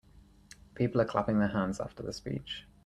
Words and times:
People 0.73 0.99
are 0.99 1.05
clapping 1.05 1.37
their 1.37 1.49
hands 1.49 1.79
after 1.79 2.01
the 2.01 2.11
speech. 2.11 2.65